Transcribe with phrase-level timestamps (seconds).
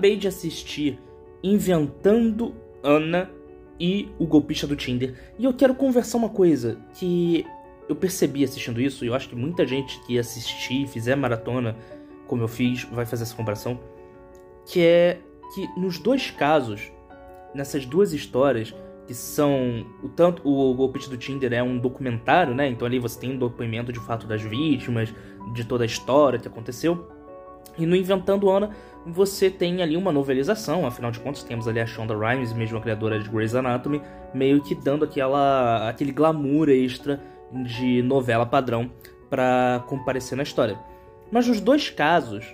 [0.00, 0.98] acabei de assistir
[1.44, 3.30] Inventando Ana
[3.78, 5.14] e o golpista do Tinder.
[5.38, 7.44] E eu quero conversar uma coisa que
[7.86, 11.76] eu percebi assistindo isso, e eu acho que muita gente que assistir, fizer maratona,
[12.26, 13.78] como eu fiz, vai fazer essa comparação,
[14.66, 15.18] que é
[15.54, 16.90] que nos dois casos,
[17.54, 18.74] nessas duas histórias,
[19.06, 22.68] que são o tanto o golpista do Tinder é um documentário, né?
[22.68, 25.12] Então ali você tem um depoimento de fato das vítimas,
[25.52, 27.19] de toda a história que aconteceu.
[27.78, 28.70] E no Inventando Ana,
[29.06, 32.80] você tem ali uma novelização, afinal de contas temos ali a Shonda Rhimes, mesmo a
[32.80, 34.02] criadora de Grey's Anatomy,
[34.34, 37.20] meio que dando aquela aquele glamour extra
[37.52, 38.90] de novela padrão
[39.28, 40.78] para comparecer na história.
[41.30, 42.44] Mas nos dois casos,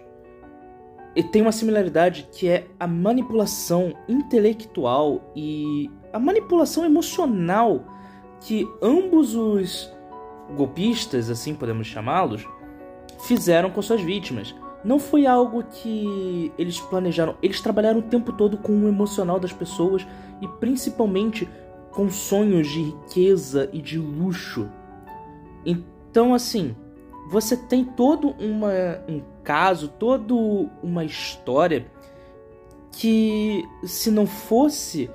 [1.32, 7.84] tem uma similaridade que é a manipulação intelectual e a manipulação emocional
[8.40, 9.90] que ambos os
[10.54, 12.46] golpistas, assim podemos chamá-los,
[13.26, 14.54] fizeram com suas vítimas.
[14.86, 19.52] Não foi algo que eles planejaram, eles trabalharam o tempo todo com o emocional das
[19.52, 20.06] pessoas
[20.40, 21.48] e principalmente
[21.90, 24.70] com sonhos de riqueza e de luxo.
[25.64, 26.76] Então, assim,
[27.28, 28.70] você tem todo uma,
[29.08, 30.32] um caso, toda
[30.80, 31.90] uma história
[32.92, 35.10] que, se não fosse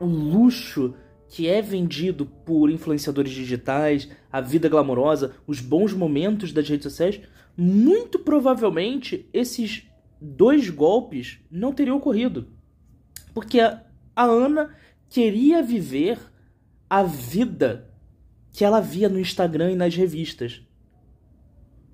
[0.00, 0.94] o luxo
[1.28, 7.20] que é vendido por influenciadores digitais, a vida glamourosa, os bons momentos das redes sociais,
[7.56, 9.88] muito provavelmente esses
[10.20, 12.48] dois golpes não teriam ocorrido.
[13.34, 13.82] Porque a,
[14.14, 14.74] a Ana
[15.08, 16.18] queria viver
[16.88, 17.90] a vida
[18.52, 20.62] que ela via no Instagram e nas revistas.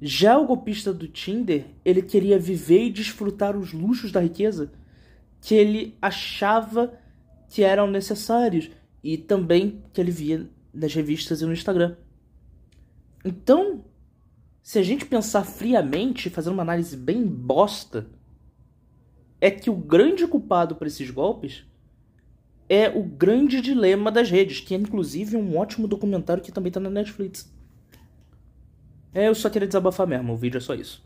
[0.00, 4.72] Já o golpista do Tinder, ele queria viver e desfrutar os luxos da riqueza
[5.41, 6.92] que ele achava
[7.48, 8.70] que eram necessários
[9.03, 11.97] e também que ele via nas revistas e no Instagram.
[13.25, 13.84] Então,
[14.62, 18.06] se a gente pensar friamente, fazendo uma análise bem bosta,
[19.41, 21.64] é que o grande culpado por esses golpes
[22.69, 26.80] é o grande dilema das redes, que é inclusive um ótimo documentário que também está
[26.80, 27.52] na Netflix.
[29.13, 31.05] É, eu só queria desabafar mesmo, o vídeo é só isso.